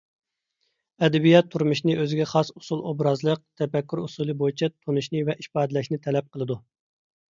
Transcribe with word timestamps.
ئەدەبىيات 1.07 1.51
تۇرمۇشنى 1.55 1.99
ئۆزىگە 1.99 2.27
خاس 2.33 2.51
ئۇسۇل– 2.55 2.83
ئوبرازلىق 2.93 3.45
تەپەككۇر 3.63 4.05
ئۇسۇلى 4.09 4.39
بويىچە 4.43 4.75
تونۇشنى 4.75 5.27
ۋە 5.33 5.41
ئىپادىلەشنى 5.47 6.07
تەلەپ 6.09 6.37
قىلىدۇ. 6.37 6.65